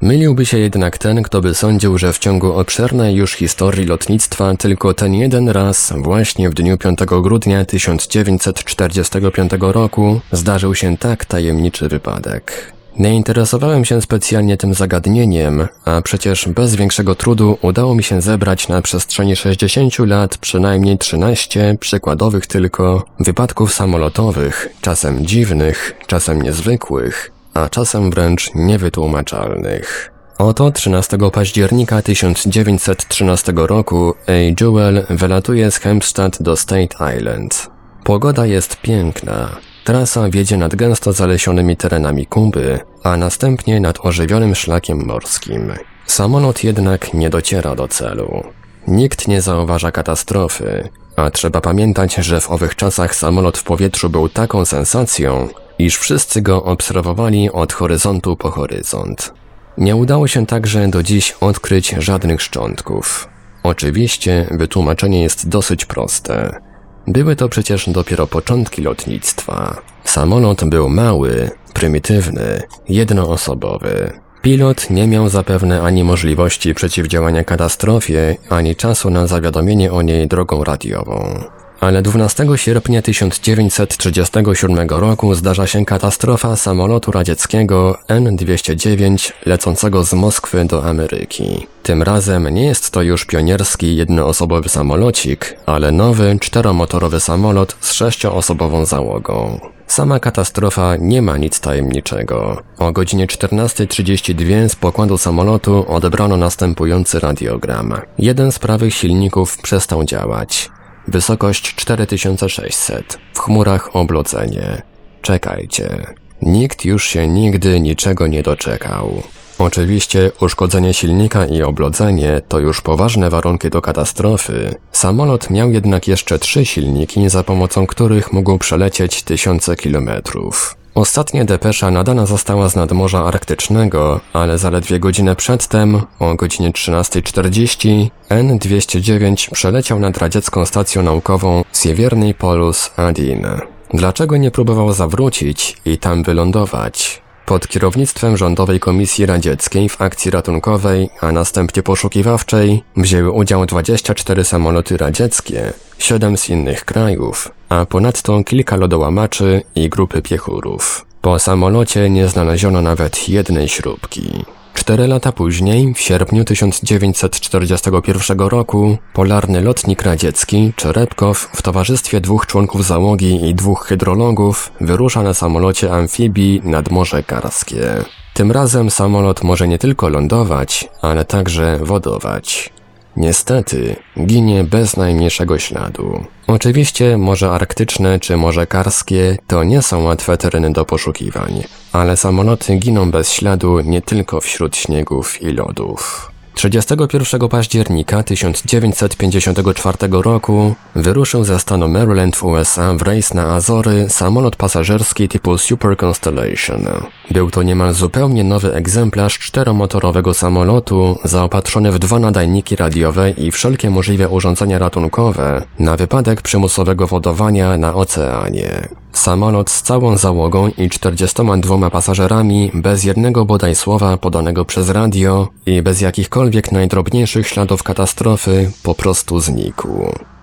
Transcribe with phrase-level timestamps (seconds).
[0.00, 4.94] Myliłby się jednak ten, kto by sądził, że w ciągu obszernej już historii lotnictwa tylko
[4.94, 12.72] ten jeden raz, właśnie w dniu 5 grudnia 1945 roku, zdarzył się tak tajemniczy wypadek.
[12.98, 18.68] Nie interesowałem się specjalnie tym zagadnieniem, a przecież bez większego trudu udało mi się zebrać
[18.68, 27.68] na przestrzeni 60 lat przynajmniej 13 przykładowych tylko wypadków samolotowych, czasem dziwnych, czasem niezwykłych, a
[27.68, 30.12] czasem wręcz niewytłumaczalnych.
[30.38, 34.32] Oto 13 października 1913 roku A.
[34.60, 37.70] Jewel wylatuje z Hempstead do State Island.
[38.04, 39.56] Pogoda jest piękna.
[39.84, 45.72] Trasa wiedzie nad gęsto zalesionymi terenami Kuby, a następnie nad ożywionym szlakiem morskim.
[46.06, 48.42] Samolot jednak nie dociera do celu.
[48.88, 54.28] Nikt nie zauważa katastrofy, a trzeba pamiętać, że w owych czasach samolot w powietrzu był
[54.28, 55.48] taką sensacją,
[55.78, 59.34] iż wszyscy go obserwowali od horyzontu po horyzont.
[59.78, 63.28] Nie udało się także do dziś odkryć żadnych szczątków.
[63.62, 66.60] Oczywiście wytłumaczenie jest dosyć proste.
[67.06, 69.76] Były to przecież dopiero początki lotnictwa.
[70.04, 74.12] Samolot był mały, prymitywny, jednoosobowy.
[74.42, 80.64] Pilot nie miał zapewne ani możliwości przeciwdziałania katastrofie, ani czasu na zawiadomienie o niej drogą
[80.64, 81.44] radiową.
[81.80, 90.84] Ale 12 sierpnia 1937 roku zdarza się katastrofa samolotu radzieckiego N-209 lecącego z Moskwy do
[90.84, 91.66] Ameryki.
[91.82, 98.84] Tym razem nie jest to już pionierski jednoosobowy samolocik, ale nowy czteromotorowy samolot z sześcioosobową
[98.84, 99.60] załogą.
[99.86, 102.62] Sama katastrofa nie ma nic tajemniczego.
[102.78, 107.94] O godzinie 14.32 z pokładu samolotu odebrano następujący radiogram.
[108.18, 110.70] Jeden z prawych silników przestał działać.
[111.08, 113.18] Wysokość 4600.
[113.34, 114.82] W chmurach oblodzenie.
[115.22, 116.06] Czekajcie.
[116.42, 119.22] Nikt już się nigdy niczego nie doczekał.
[119.58, 124.74] Oczywiście uszkodzenie silnika i oblodzenie to już poważne warunki do katastrofy.
[124.92, 130.76] Samolot miał jednak jeszcze trzy silniki, za pomocą których mógł przelecieć tysiące kilometrów.
[130.96, 139.50] Ostatnia depesza nadana została z nadmorza arktycznego, ale zaledwie godzinę przedtem, o godzinie 13.40, N-209
[139.52, 143.46] przeleciał nad radziecką stacją naukową Siewierny Polus Adin.
[143.94, 147.22] Dlaczego nie próbował zawrócić i tam wylądować?
[147.46, 154.96] Pod kierownictwem Rządowej Komisji Radzieckiej w akcji ratunkowej, a następnie poszukiwawczej wzięły udział 24 samoloty
[154.96, 161.06] radzieckie, 7 z innych krajów, a ponadto kilka lodołamaczy i grupy piechurów.
[161.20, 164.44] Po samolocie nie znaleziono nawet jednej śrubki.
[164.76, 172.84] Cztery lata później, w sierpniu 1941 roku, polarny lotnik radziecki Czerepkow w towarzystwie dwóch członków
[172.84, 178.04] załogi i dwóch hydrologów wyrusza na samolocie amfibii nad Morze Karskie.
[178.34, 182.75] Tym razem samolot może nie tylko lądować, ale także wodować.
[183.16, 183.96] Niestety,
[184.26, 186.24] ginie bez najmniejszego śladu.
[186.46, 191.62] Oczywiście Morze Arktyczne czy Morze Karskie to nie są łatwe tereny do poszukiwań,
[191.92, 196.32] ale samoloty giną bez śladu nie tylko wśród śniegów i lodów.
[196.56, 204.56] 31 października 1954 roku wyruszył ze stanu Maryland w USA w rejs na Azory samolot
[204.56, 206.86] pasażerski typu Super Constellation.
[207.30, 213.90] Był to niemal zupełnie nowy egzemplarz czteromotorowego samolotu zaopatrzony w dwa nadajniki radiowe i wszelkie
[213.90, 218.88] możliwe urządzenia ratunkowe na wypadek przymusowego wodowania na oceanie.
[219.16, 225.82] Samolot z całą załogą i 42 pasażerami, bez jednego bodaj słowa podanego przez radio i
[225.82, 229.88] bez jakichkolwiek najdrobniejszych śladów katastrofy, po prostu znikł.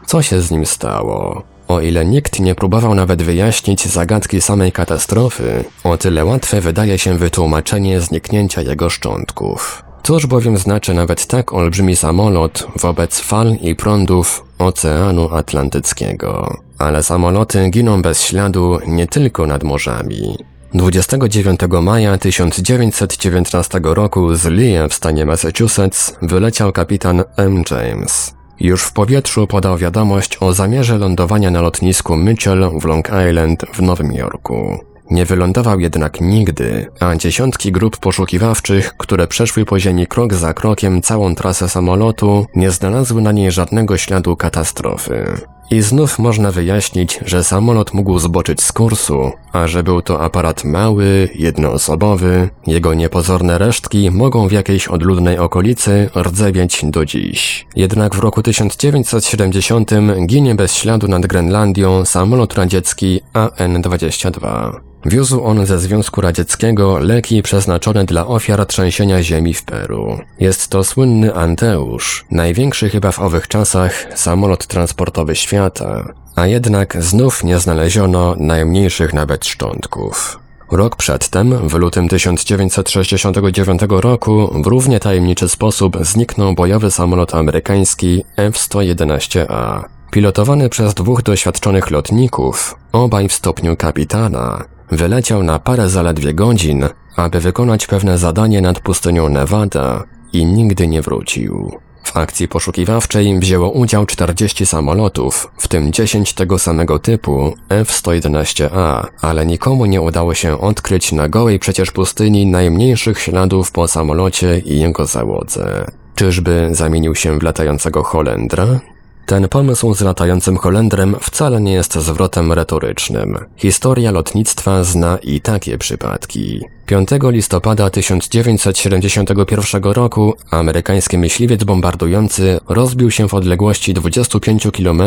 [0.05, 1.43] Co się z nim stało?
[1.67, 7.17] O ile nikt nie próbował nawet wyjaśnić zagadki samej katastrofy, o tyle łatwe wydaje się
[7.17, 9.83] wytłumaczenie zniknięcia jego szczątków.
[10.03, 16.57] Cóż bowiem znaczy nawet tak olbrzymi samolot wobec fal i prądów Oceanu Atlantyckiego?
[16.77, 20.37] Ale samoloty giną bez śladu nie tylko nad morzami.
[20.73, 27.63] 29 maja 1919 roku z Lee w stanie Massachusetts wyleciał kapitan M.
[27.71, 28.33] James.
[28.59, 33.81] Już w powietrzu podał wiadomość o zamierze lądowania na lotnisku Mitchell w Long Island w
[33.81, 34.92] Nowym Jorku.
[35.11, 41.01] Nie wylądował jednak nigdy, a dziesiątki grup poszukiwawczych, które przeszły po ziemi krok za krokiem
[41.01, 45.37] całą trasę samolotu, nie znalazły na niej żadnego śladu katastrofy.
[45.71, 50.63] I znów można wyjaśnić, że samolot mógł zboczyć z kursu, a że był to aparat
[50.63, 57.67] mały, jednoosobowy, jego niepozorne resztki mogą w jakiejś odludnej okolicy rdzewieć do dziś.
[57.75, 59.91] Jednak w roku 1970
[60.27, 64.92] ginie bez śladu nad Grenlandią samolot radziecki AN-22.
[65.05, 70.19] Wiózł on ze Związku Radzieckiego leki przeznaczone dla ofiar trzęsienia ziemi w Peru.
[70.39, 77.43] Jest to słynny Anteusz, największy chyba w owych czasach samolot transportowy świata, a jednak znów
[77.43, 80.39] nie znaleziono najmniejszych nawet szczątków.
[80.71, 89.83] Rok przedtem, w lutym 1969 roku, w równie tajemniczy sposób zniknął bojowy samolot amerykański F-111A.
[90.11, 94.65] Pilotowany przez dwóch doświadczonych lotników, obaj w stopniu kapitana,
[94.95, 96.85] Wyleciał na parę zaledwie godzin,
[97.15, 100.03] aby wykonać pewne zadanie nad pustynią Nevada
[100.33, 101.71] i nigdy nie wrócił.
[102.03, 109.45] W akcji poszukiwawczej wzięło udział 40 samolotów, w tym 10 tego samego typu F-111A, ale
[109.45, 115.05] nikomu nie udało się odkryć na gołej przecież pustyni najmniejszych śladów po samolocie i jego
[115.05, 115.85] załodze.
[116.15, 118.79] Czyżby zamienił się w latającego Holendra?
[119.25, 123.37] Ten pomysł z latającym Holendrem wcale nie jest zwrotem retorycznym.
[123.55, 126.61] Historia lotnictwa zna i takie przypadki.
[126.85, 135.01] 5 listopada 1971 roku amerykański myśliwiec bombardujący rozbił się w odległości 25 km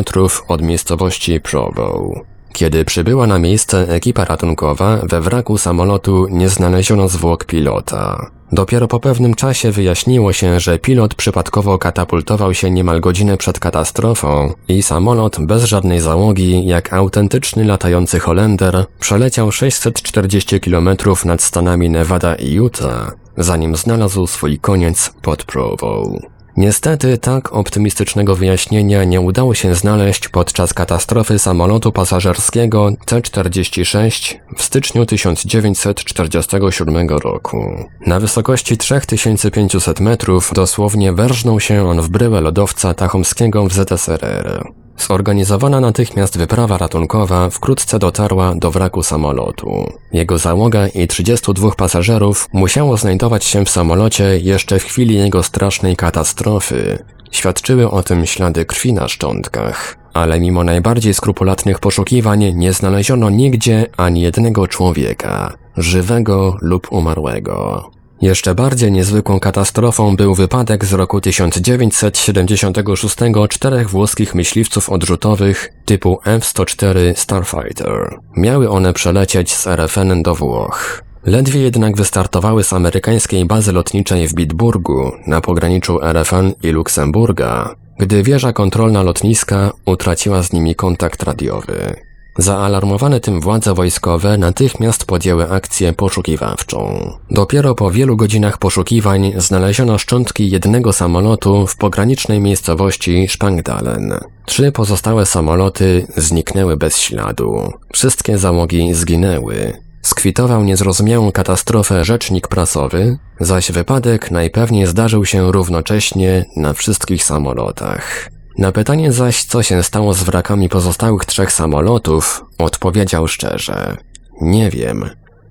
[0.49, 2.15] od miejscowości Provo.
[2.53, 8.31] Kiedy przybyła na miejsce ekipa ratunkowa, we wraku samolotu nie znaleziono zwłok pilota.
[8.53, 14.53] Dopiero po pewnym czasie wyjaśniło się, że pilot przypadkowo katapultował się niemal godzinę przed katastrofą
[14.69, 20.89] i samolot bez żadnej załogi, jak autentyczny latający Holender, przeleciał 640 km
[21.25, 26.19] nad stanami Nevada i Utah, zanim znalazł swój koniec pod Provo.
[26.57, 35.07] Niestety tak optymistycznego wyjaśnienia nie udało się znaleźć podczas katastrofy samolotu pasażerskiego C-46 w styczniu
[35.07, 37.85] 1947 roku.
[38.07, 44.86] Na wysokości 3500 metrów dosłownie wężnął się on w bryłę lodowca tachomskiego w ZSRR.
[44.99, 49.93] Zorganizowana natychmiast wyprawa ratunkowa wkrótce dotarła do wraku samolotu.
[50.13, 55.97] Jego załoga i 32 pasażerów musiało znajdować się w samolocie jeszcze w chwili jego strasznej
[55.97, 57.05] katastrofy.
[57.31, 59.97] Świadczyły o tym ślady krwi na szczątkach.
[60.15, 67.91] Ale mimo najbardziej skrupulatnych poszukiwań nie znaleziono nigdzie ani jednego człowieka, żywego lub umarłego.
[68.21, 73.17] Jeszcze bardziej niezwykłą katastrofą był wypadek z roku 1976
[73.49, 78.19] czterech włoskich myśliwców odrzutowych typu F-104 Starfighter.
[78.37, 81.03] Miały one przelecieć z RFN do Włoch.
[81.25, 88.23] Ledwie jednak wystartowały z amerykańskiej bazy lotniczej w Bitburgu na pograniczu RFN i Luksemburga, gdy
[88.23, 92.06] wieża kontrolna lotniska utraciła z nimi kontakt radiowy.
[92.39, 97.11] Zaalarmowane tym władze wojskowe natychmiast podjęły akcję poszukiwawczą.
[97.31, 104.15] Dopiero po wielu godzinach poszukiwań znaleziono szczątki jednego samolotu w pogranicznej miejscowości Spangdalen.
[104.47, 107.73] Trzy pozostałe samoloty zniknęły bez śladu.
[107.93, 109.73] Wszystkie załogi zginęły.
[110.03, 118.31] Skwitował niezrozumiałą katastrofę rzecznik prasowy, zaś wypadek najpewniej zdarzył się równocześnie na wszystkich samolotach.
[118.59, 123.97] Na pytanie zaś, co się stało z wrakami pozostałych trzech samolotów, odpowiedział szczerze:
[124.41, 125.11] Nie wiem.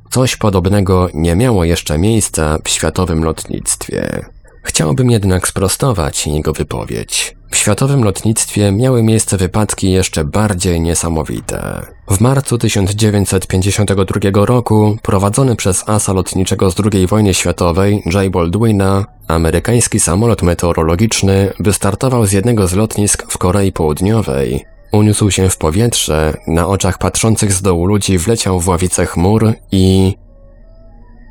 [0.10, 4.26] Coś podobnego nie miało jeszcze miejsca w światowym lotnictwie.
[4.66, 7.36] Chciałbym jednak sprostować jego wypowiedź.
[7.52, 11.82] W światowym lotnictwie miały miejsce wypadki jeszcze bardziej niesamowite.
[12.10, 18.32] W marcu 1952 roku prowadzony przez asa lotniczego z II wojny światowej J.
[18.32, 24.66] Baldwina amerykański samolot meteorologiczny wystartował z jednego z lotnisk w Korei Południowej.
[24.92, 30.16] Uniósł się w powietrze, na oczach patrzących z dołu ludzi wleciał w ławicę chmur i...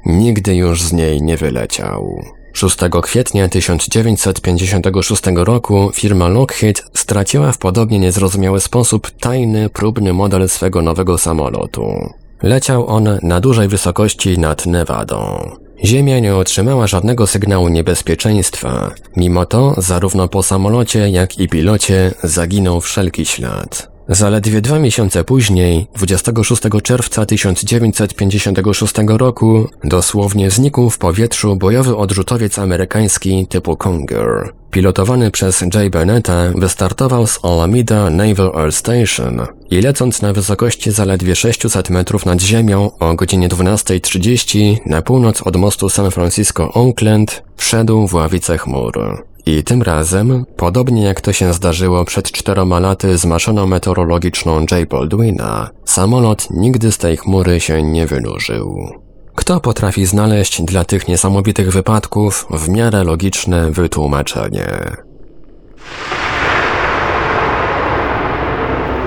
[0.06, 2.24] Nigdy już z niej nie wyleciał.
[2.54, 10.82] 6 kwietnia 1956 roku firma Lockheed straciła w podobnie niezrozumiały sposób tajny, próbny model swego
[10.82, 12.10] nowego samolotu.
[12.42, 15.50] Leciał on na dużej wysokości nad Nevadą.
[15.84, 18.90] Ziemia nie otrzymała żadnego sygnału niebezpieczeństwa.
[19.16, 23.93] Mimo to, zarówno po samolocie, jak i pilocie zaginął wszelki ślad.
[24.08, 33.46] Zaledwie dwa miesiące później, 26 czerwca 1956 roku, dosłownie znikł w powietrzu bojowy odrzutowiec amerykański
[33.46, 34.52] typu Conger.
[34.70, 41.36] Pilotowany przez Jay Bennetta, wystartował z Alameda Naval Air Station i lecąc na wysokości zaledwie
[41.36, 48.14] 600 metrów nad ziemią o godzinie 12.30 na północ od mostu San Francisco-Oakland, wszedł w
[48.14, 49.24] ławicę chmur.
[49.46, 54.88] I tym razem, podobnie jak to się zdarzyło przed czteroma laty z maszyną meteorologiczną J.
[54.88, 58.88] Baldwina, samolot nigdy z tej chmury się nie wynurzył.
[59.34, 64.66] Kto potrafi znaleźć dla tych niesamowitych wypadków w miarę logiczne wytłumaczenie?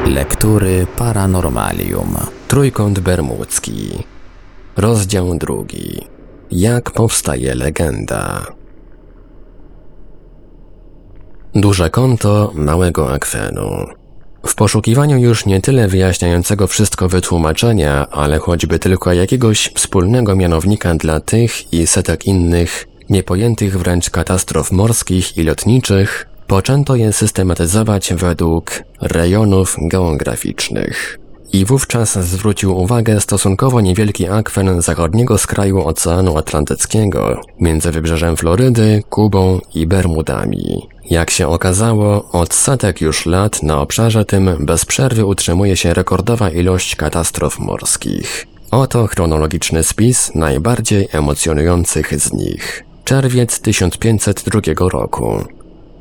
[0.05, 2.15] Lektury Paranormalium.
[2.47, 4.03] Trójkąt Bermudzki.
[4.77, 6.01] Rozdział drugi.
[6.51, 8.56] Jak powstaje legenda?
[11.57, 13.85] Duże konto małego akwenu.
[14.45, 21.19] W poszukiwaniu już nie tyle wyjaśniającego wszystko wytłumaczenia, ale choćby tylko jakiegoś wspólnego mianownika dla
[21.19, 28.71] tych i setek innych, niepojętych wręcz katastrof morskich i lotniczych, poczęto je systematyzować według
[29.01, 31.19] rejonów geograficznych.
[31.53, 39.59] I wówczas zwrócił uwagę stosunkowo niewielki akwen zachodniego skraju Oceanu Atlantyckiego między wybrzeżem Florydy, Kubą
[39.75, 40.87] i Bermudami.
[41.09, 46.49] Jak się okazało, od setek już lat na obszarze tym bez przerwy utrzymuje się rekordowa
[46.49, 48.47] ilość katastrof morskich.
[48.71, 52.83] Oto chronologiczny spis najbardziej emocjonujących z nich.
[53.03, 55.45] Czerwiec 1502 roku.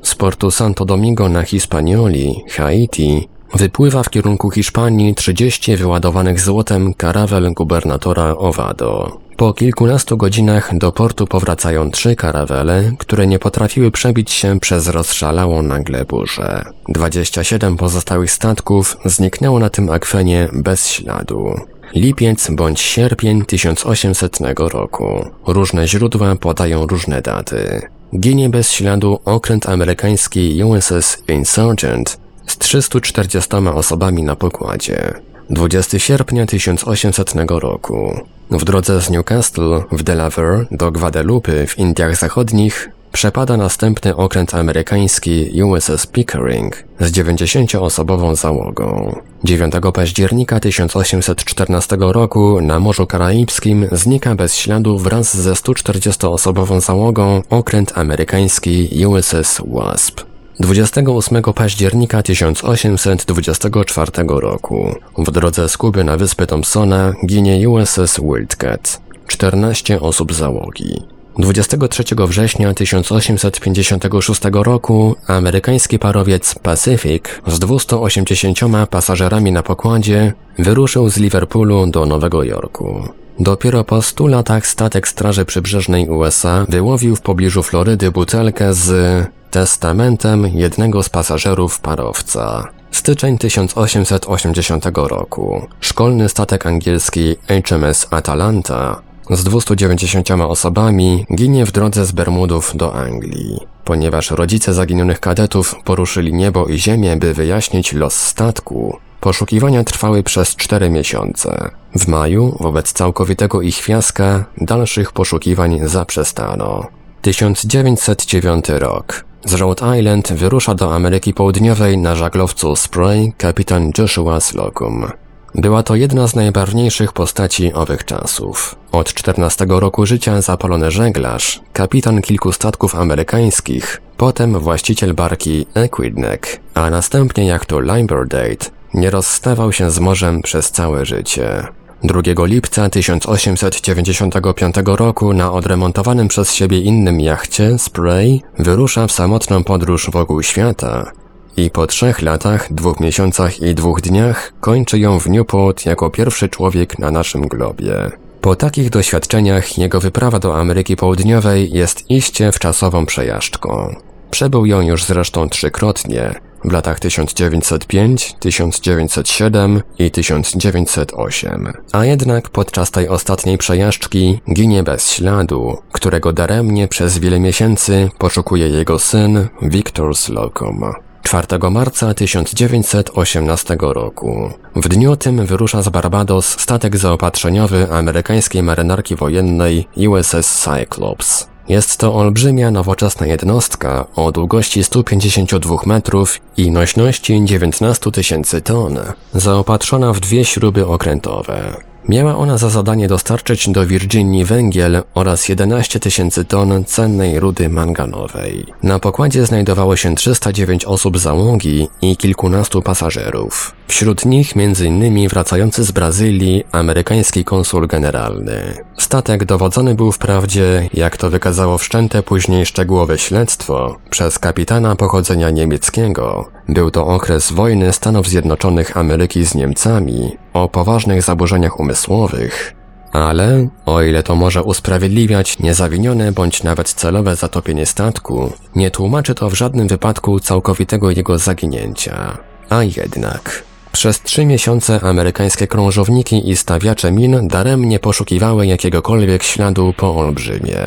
[0.02, 7.52] Z portu Santo Domingo na Hispanioli, Haiti, wypływa w kierunku Hiszpanii 30 wyładowanych złotem karawel
[7.52, 9.25] gubernatora Ovado.
[9.36, 15.62] Po kilkunastu godzinach do portu powracają trzy karawele, które nie potrafiły przebić się przez rozszalałą
[15.62, 16.64] nagle burzę.
[16.88, 21.54] 27 pozostałych statków zniknęło na tym akwenie bez śladu.
[21.94, 25.30] Lipiec bądź sierpień 1800 roku.
[25.46, 27.82] Różne źródła podają różne daty.
[28.18, 35.14] Ginie bez śladu okręt amerykański USS Insurgent z 340 osobami na pokładzie.
[35.50, 38.20] 20 sierpnia 1800 roku.
[38.50, 45.62] W drodze z Newcastle w Delaware do Guadalupe w Indiach Zachodnich przepada następny okręt amerykański
[45.62, 49.16] USS Pickering z 90-osobową załogą.
[49.44, 57.98] 9 października 1814 roku na Morzu Karaibskim znika bez śladu wraz ze 140-osobową załogą okręt
[57.98, 60.35] amerykański USS Wasp.
[60.60, 70.00] 28 października 1824 roku w drodze z Kuby na wyspę Thompsona ginie USS Wildcat, 14
[70.00, 71.02] osób załogi.
[71.38, 78.58] 23 września 1856 roku amerykański parowiec Pacific z 280
[78.90, 83.08] pasażerami na pokładzie wyruszył z Liverpoolu do Nowego Jorku.
[83.40, 90.46] Dopiero po 100 latach statek Straży Przybrzeżnej USA wyłowił w pobliżu Florydy butelkę z testamentem
[90.46, 92.68] jednego z pasażerów parowca.
[92.90, 95.66] Styczeń 1880 roku.
[95.80, 103.60] Szkolny statek angielski HMS Atalanta z 290 osobami ginie w drodze z Bermudów do Anglii.
[103.84, 110.56] Ponieważ rodzice zaginionych kadetów poruszyli niebo i ziemię, by wyjaśnić los statku, poszukiwania trwały przez
[110.56, 111.70] cztery miesiące.
[111.98, 116.86] W maju, wobec całkowitego ich fiaska, dalszych poszukiwań zaprzestano.
[117.22, 119.24] 1909 rok.
[119.46, 125.06] Z Rhode Island wyrusza do Ameryki Południowej na żaglowcu Spray kapitan Joshua Slocum.
[125.54, 128.76] Była to jedna z najbarwniejszych postaci owych czasów.
[128.92, 136.90] Od 14 roku życia zapalony żeglarz, kapitan kilku statków amerykańskich, potem właściciel barki Equidneck, a
[136.90, 141.66] następnie jachtu Limberdate, nie rozstawał się z morzem przez całe życie.
[142.04, 150.10] 2 lipca 1895 roku na odremontowanym przez siebie innym jachcie Spray wyrusza w samotną podróż
[150.10, 151.12] wokół świata
[151.56, 156.48] i po trzech latach, dwóch miesiącach i dwóch dniach kończy ją w Newport jako pierwszy
[156.48, 158.10] człowiek na naszym globie.
[158.40, 163.96] Po takich doświadczeniach jego wyprawa do Ameryki Południowej jest iście wczasową przejażdżką.
[164.30, 166.34] Przebył ją już zresztą trzykrotnie,
[166.66, 171.72] w latach 1905, 1907 i 1908.
[171.92, 178.68] A jednak podczas tej ostatniej przejażdżki ginie bez śladu, którego daremnie przez wiele miesięcy poszukuje
[178.68, 180.84] jego syn Victor Slocum.
[181.22, 184.50] 4 marca 1918 roku.
[184.76, 191.55] W dniu tym wyrusza z Barbados statek zaopatrzeniowy amerykańskiej marynarki wojennej USS Cyclops.
[191.68, 198.98] Jest to olbrzymia nowoczesna jednostka o długości 152 metrów i nośności 19 tysięcy ton,
[199.34, 201.76] zaopatrzona w dwie śruby okrętowe.
[202.08, 208.66] Miała ona za zadanie dostarczyć do Virginii węgiel oraz 11 tysięcy ton cennej rudy manganowej.
[208.82, 213.74] Na pokładzie znajdowało się 309 osób załogi i kilkunastu pasażerów.
[213.88, 215.28] Wśród nich m.in.
[215.28, 218.74] wracający z Brazylii amerykański konsul generalny.
[218.98, 226.48] Statek dowodzony był wprawdzie, jak to wykazało wszczęte później szczegółowe śledztwo, przez kapitana pochodzenia niemieckiego.
[226.68, 232.74] Był to okres wojny Stanów Zjednoczonych Ameryki z Niemcami o poważnych zaburzeniach umysłowych,
[233.12, 239.50] ale, o ile to może usprawiedliwiać niezawinione bądź nawet celowe zatopienie statku, nie tłumaczy to
[239.50, 242.38] w żadnym wypadku całkowitego jego zaginięcia.
[242.70, 243.62] A jednak.
[243.96, 250.78] Przez trzy miesiące amerykańskie krążowniki i stawiacze min daremnie poszukiwały jakiegokolwiek śladu po Olbrzymie.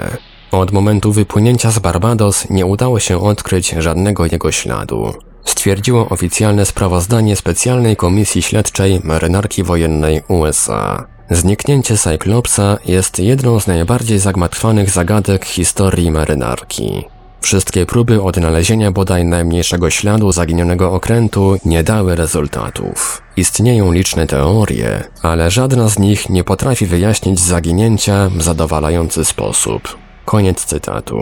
[0.52, 5.14] Od momentu wypłynięcia z Barbados nie udało się odkryć żadnego jego śladu.
[5.46, 11.08] Stwierdziło oficjalne sprawozdanie specjalnej komisji śledczej marynarki wojennej USA.
[11.30, 17.06] Zniknięcie Cyclopsa jest jedną z najbardziej zagmatwanych zagadek historii marynarki.
[17.42, 23.22] Wszystkie próby odnalezienia bodaj najmniejszego śladu zaginionego okrętu nie dały rezultatów.
[23.38, 29.98] Istnieją liczne teorie, ale żadna z nich nie potrafi wyjaśnić zaginięcia w zadowalający sposób.
[30.26, 31.20] Koniec cytatu.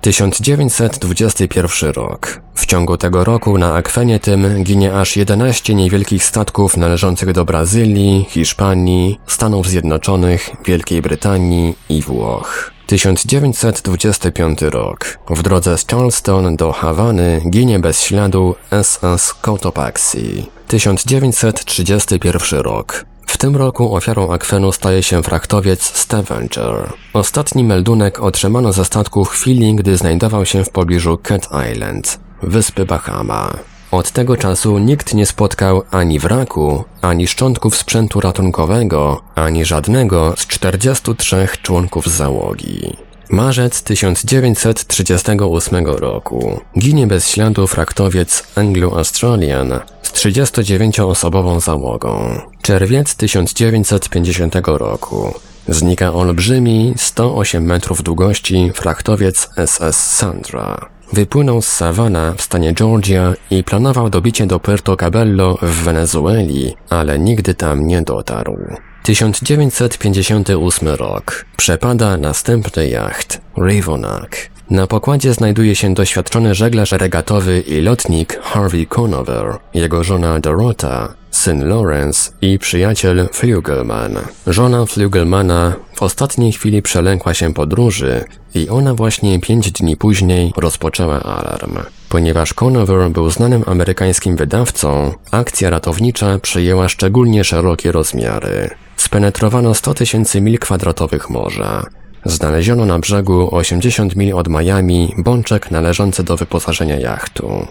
[0.00, 2.40] 1921 rok.
[2.54, 8.26] W ciągu tego roku na akwenie tym ginie aż 11 niewielkich statków należących do Brazylii,
[8.28, 12.70] Hiszpanii, Stanów Zjednoczonych, Wielkiej Brytanii i Włoch.
[12.90, 15.18] 1925 rok.
[15.30, 20.46] W drodze z Charleston do Hawany ginie bez śladu SS Cotopaxi.
[20.68, 23.04] 1931 rok.
[23.26, 26.92] W tym roku ofiarą akwenu staje się frachtowiec Stavanger.
[27.12, 32.84] Ostatni meldunek otrzymano ze statku w chwili, gdy znajdował się w pobliżu Cat Island, wyspy
[32.84, 33.54] Bahama.
[33.90, 40.46] Od tego czasu nikt nie spotkał ani wraku, ani szczątków sprzętu ratunkowego, ani żadnego z
[40.46, 42.96] 43 członków załogi.
[43.30, 46.60] Marzec 1938 roku.
[46.78, 52.40] Ginie bez śladu fraktowiec Anglo-Australian z 39-osobową załogą.
[52.62, 55.34] Czerwiec 1950 roku.
[55.68, 60.88] Znika olbrzymi, 108 metrów długości frachtowiec SS Sandra.
[61.12, 67.18] Wypłynął z Savannah w stanie Georgia i planował dobicie do Puerto Cabello w Wenezueli, ale
[67.18, 68.58] nigdy tam nie dotarł.
[69.02, 71.46] 1958 rok.
[71.56, 74.50] Przepada następny jacht, Rivonak.
[74.70, 81.68] Na pokładzie znajduje się doświadczony żeglarz regatowy i lotnik Harvey Conover, jego żona Dorota, syn
[81.68, 84.18] Lawrence i przyjaciel Flugelman.
[84.46, 91.22] Żona Flugelmana w ostatniej chwili przelękła się podróży i ona właśnie pięć dni później rozpoczęła
[91.22, 91.78] alarm.
[92.08, 98.70] Ponieważ Conover był znanym amerykańskim wydawcą, akcja ratownicza przyjęła szczególnie szerokie rozmiary.
[98.96, 101.86] Spenetrowano 100 tysięcy mil kwadratowych morza.
[102.24, 107.66] Znaleziono na brzegu 80 mil od Miami bączek należący do wyposażenia jachtu.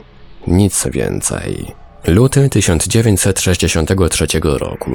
[0.47, 1.75] Nic więcej.
[2.07, 4.91] Luty 1963 roku.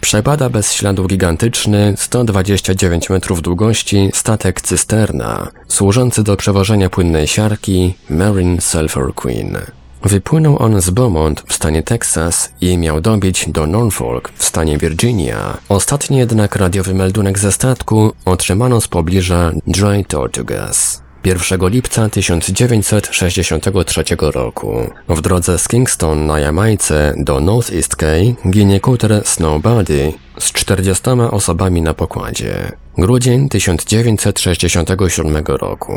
[0.00, 8.60] Przepada bez śladu gigantyczny, 129 metrów długości statek cysterna, służący do przewożenia płynnej siarki Marine
[8.60, 9.58] Sulphur Queen.
[10.06, 15.58] Wypłynął on z Beaumont w stanie Texas i miał dobić do Norfolk w stanie Virginia.
[15.68, 21.02] Ostatni jednak radiowy meldunek ze statku otrzymano z pobliża Dry Tortugas.
[21.24, 24.90] 1 lipca 1963 roku.
[25.08, 31.10] W drodze z Kingston na Jamajce do North East Cay ginie kuter Snowbody z 40
[31.30, 32.72] osobami na pokładzie.
[32.98, 35.94] Grudzień 1967 roku.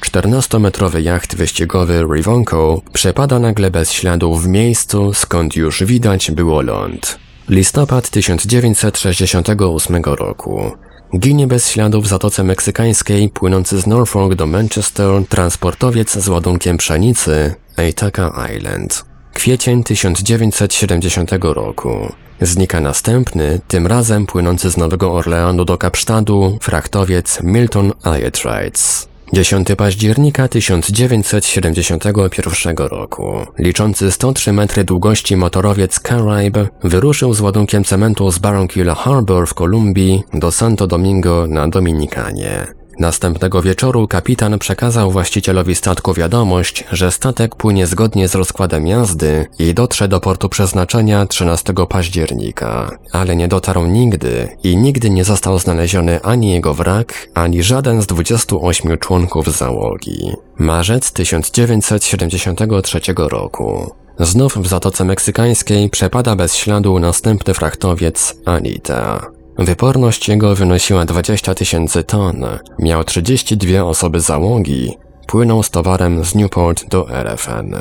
[0.00, 7.18] 14-metrowy jacht wyścigowy Rivonko przepada nagle bez śladu w miejscu, skąd już widać było ląd.
[7.48, 10.72] Listopad 1968 roku.
[11.18, 17.54] Ginie bez śladu w Zatoce Meksykańskiej płynący z Norfolk do Manchester transportowiec z ładunkiem pszenicy
[17.76, 19.04] Aitaka Island.
[19.34, 22.12] Kwiecień 1970 roku.
[22.40, 29.09] Znika następny, tym razem płynący z Nowego Orleanu do Kapsztadu, frachtowiec Milton Ayatrides.
[29.32, 33.46] 10 października 1971 roku.
[33.58, 40.22] Liczący 103 metry długości motorowiec Caribe wyruszył z ładunkiem cementu z Barranquilla Harbor w Kolumbii
[40.34, 42.79] do Santo Domingo na Dominikanie.
[43.00, 49.74] Następnego wieczoru kapitan przekazał właścicielowi statku wiadomość, że statek płynie zgodnie z rozkładem jazdy i
[49.74, 56.22] dotrze do portu przeznaczenia 13 października, ale nie dotarł nigdy i nigdy nie został znaleziony
[56.22, 60.32] ani jego wrak, ani żaden z 28 członków załogi.
[60.58, 63.94] Marzec 1973 roku.
[64.18, 69.39] Znów w Zatoce Meksykańskiej przepada bez śladu następny frachtowiec Anita.
[69.60, 72.46] Wyporność jego wynosiła 20 tysięcy ton,
[72.78, 74.96] miał 32 osoby załogi,
[75.26, 77.74] płynął z towarem z Newport do RFN.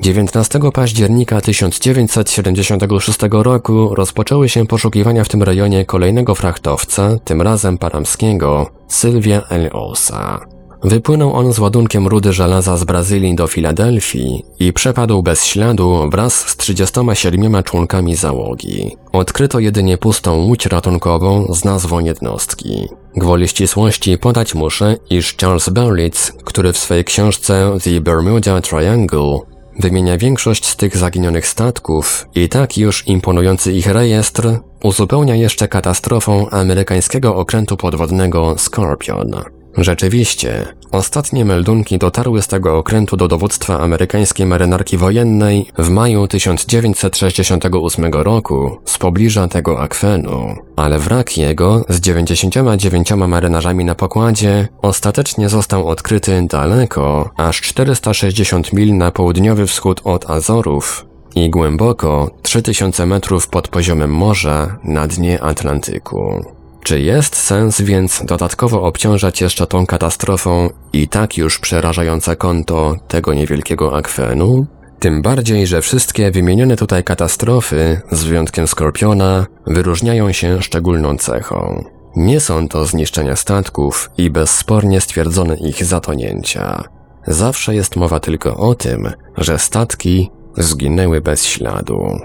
[0.00, 8.70] 19 października 1976 roku rozpoczęły się poszukiwania w tym rejonie kolejnego frachtowca, tym razem paramskiego,
[8.88, 9.70] Sylwia L.
[9.72, 10.57] Osa.
[10.82, 16.34] Wypłynął on z ładunkiem rudy żelaza z Brazylii do Filadelfii i przepadł bez śladu wraz
[16.34, 18.96] z 37 członkami załogi.
[19.12, 22.88] Odkryto jedynie pustą łódź ratunkową z nazwą jednostki.
[23.16, 29.38] Gwoli ścisłości podać muszę, iż Charles Berlitz, który w swojej książce The Bermuda Triangle
[29.78, 36.48] wymienia większość z tych zaginionych statków i tak już imponujący ich rejestr uzupełnia jeszcze katastrofą
[36.50, 39.57] amerykańskiego okrętu podwodnego Scorpion.
[39.76, 48.12] Rzeczywiście, ostatnie meldunki dotarły z tego okrętu do dowództwa amerykańskiej marynarki wojennej w maju 1968
[48.12, 55.88] roku z pobliża tego akwenu, ale wrak jego z 99 marynarzami na pokładzie ostatecznie został
[55.88, 63.68] odkryty daleko, aż 460 mil na południowy wschód od Azorów i głęboko 3000 metrów pod
[63.68, 66.57] poziomem morza na dnie Atlantyku.
[66.82, 73.34] Czy jest sens więc dodatkowo obciążać jeszcze tą katastrofą i tak już przerażające konto tego
[73.34, 74.66] niewielkiego akwenu?
[74.98, 81.84] Tym bardziej, że wszystkie wymienione tutaj katastrofy, z wyjątkiem Skorpiona, wyróżniają się szczególną cechą.
[82.16, 86.84] Nie są to zniszczenia statków i bezspornie stwierdzone ich zatonięcia.
[87.26, 92.18] Zawsze jest mowa tylko o tym, że statki zginęły bez śladu.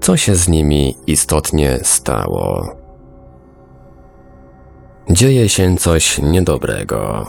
[0.00, 2.77] Co się z nimi istotnie stało?
[5.10, 7.26] Dzieje się coś niedobrego.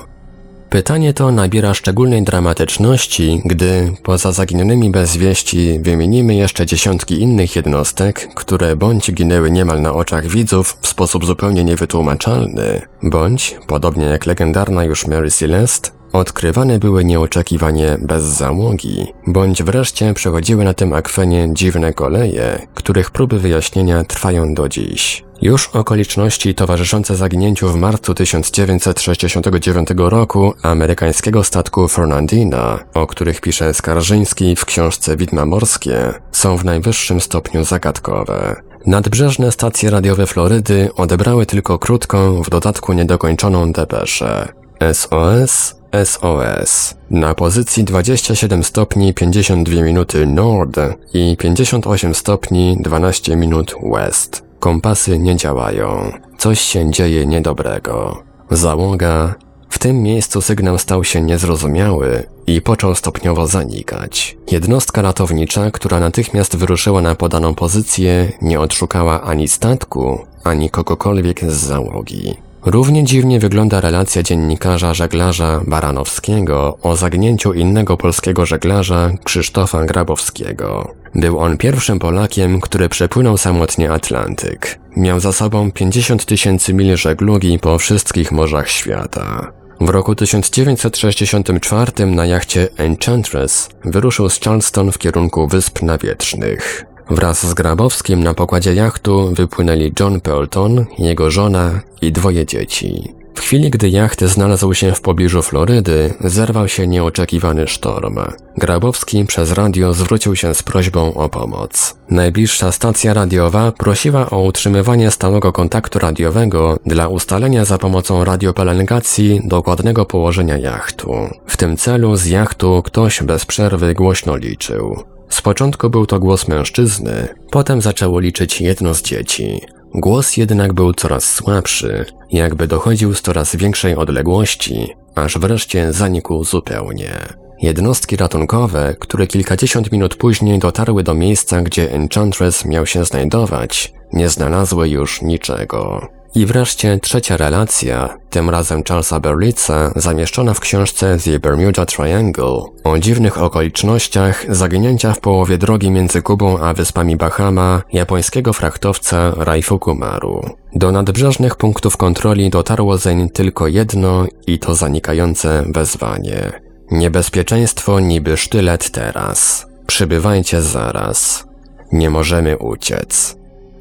[0.69, 8.29] Pytanie to nabiera szczególnej dramatyczności, gdy poza zaginionymi bez wieści wymienimy jeszcze dziesiątki innych jednostek,
[8.35, 14.83] które bądź ginęły niemal na oczach widzów w sposób zupełnie niewytłumaczalny, bądź, podobnie jak legendarna
[14.83, 21.93] już Mary Celeste, odkrywane były nieoczekiwanie bez załogi, bądź wreszcie przechodziły na tym akwenie dziwne
[21.93, 25.28] koleje, których próby wyjaśnienia trwają do dziś.
[25.41, 34.55] Już okoliczności towarzyszące zaginięciu w marcu 1969 roku amerykańskiego statku Fernandina, o których pisze Skarżyński
[34.55, 38.61] w książce Widma Morskie, są w najwyższym stopniu zagadkowe.
[38.85, 44.47] Nadbrzeżne stacje radiowe Florydy odebrały tylko krótką, w dodatku niedokończoną depeszę.
[44.93, 46.95] SOS, SOS.
[47.11, 50.79] Na pozycji 27 stopni 52 minuty Nord
[51.13, 54.48] i 58 stopni 12 minut West.
[54.59, 56.11] Kompasy nie działają.
[56.37, 58.23] Coś się dzieje niedobrego.
[58.51, 59.35] Załoga.
[59.69, 64.37] W tym miejscu sygnał stał się niezrozumiały i począł stopniowo zanikać.
[64.51, 71.53] Jednostka ratownicza, która natychmiast wyruszyła na podaną pozycję, nie odszukała ani statku, ani kogokolwiek z
[71.53, 72.48] załogi.
[72.65, 80.93] Równie dziwnie wygląda relacja dziennikarza żeglarza Baranowskiego o zagnięciu innego polskiego żeglarza Krzysztofa Grabowskiego.
[81.15, 84.79] Był on pierwszym Polakiem, który przepłynął samotnie Atlantyk.
[84.97, 89.51] Miał za sobą 50 tysięcy mil żeglugi po wszystkich morzach świata.
[89.81, 96.85] W roku 1964 na jachcie Enchantress wyruszył z Charleston w kierunku Wysp Nawietrznych.
[97.09, 103.13] Wraz z Grabowskim na pokładzie jachtu wypłynęli John Pelton, jego żona i dwoje dzieci.
[103.35, 108.19] W chwili, gdy jacht znalazł się w pobliżu Florydy, zerwał się nieoczekiwany sztorm.
[108.57, 111.95] Grabowski przez radio zwrócił się z prośbą o pomoc.
[112.09, 120.05] Najbliższa stacja radiowa prosiła o utrzymywanie stałego kontaktu radiowego dla ustalenia za pomocą radiopelengacji dokładnego
[120.05, 121.13] położenia jachtu.
[121.45, 125.03] W tym celu z jachtu ktoś bez przerwy głośno liczył.
[125.29, 129.61] Z początku był to głos mężczyzny, potem zaczęło liczyć jedno z dzieci.
[129.95, 137.15] Głos jednak był coraz słabszy, jakby dochodził z coraz większej odległości, aż wreszcie zanikł zupełnie.
[137.61, 144.29] Jednostki ratunkowe, które kilkadziesiąt minut później dotarły do miejsca, gdzie Enchantress miał się znajdować, nie
[144.29, 146.07] znalazły już niczego.
[146.35, 152.99] I wreszcie trzecia relacja, tym razem Charlesa Berlitza, zamieszczona w książce The Bermuda Triangle, o
[152.99, 160.41] dziwnych okolicznościach zaginięcia w połowie drogi między Kubą a wyspami Bahama japońskiego frachtowca Raifuku Maru.
[160.75, 166.51] Do nadbrzeżnych punktów kontroli dotarło zeń tylko jedno i to zanikające wezwanie.
[166.91, 169.65] Niebezpieczeństwo niby sztylet teraz.
[169.87, 171.45] Przybywajcie zaraz.
[171.91, 173.38] Nie możemy uciec.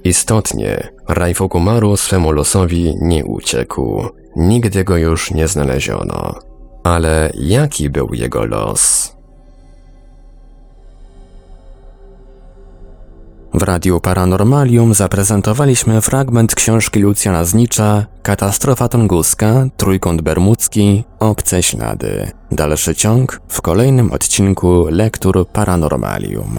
[0.09, 4.05] Istotnie, Raifuku Maru swemu losowi nie uciekł.
[4.37, 6.35] Nigdy go już nie znaleziono.
[6.85, 9.13] Ale jaki był jego los?
[13.55, 22.31] W Radiu Paranormalium zaprezentowaliśmy fragment książki Lucjana Znicza Katastrofa Tunguska, Trójkąt Bermudzki, Obce Ślady.
[22.53, 26.59] Dalszy ciąg w kolejnym odcinku Lektur Paranormalium.